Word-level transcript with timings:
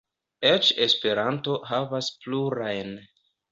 Eĉ 0.51 0.71
Esperanto 0.85 1.59
havas 1.73 2.11
plurajn. 2.25 2.93